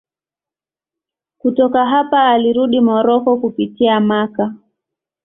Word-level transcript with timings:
Kutoka 1.37 1.85
hapa 1.85 2.29
alirudi 2.31 2.81
Moroko 2.81 3.37
kupitia 3.37 3.99
Makka. 3.99 4.53